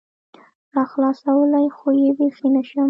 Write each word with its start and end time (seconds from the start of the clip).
راخلاصولى 0.75 1.63
خو 1.75 1.87
يې 1.99 2.09
بيخي 2.17 2.47
نشم 2.53 2.79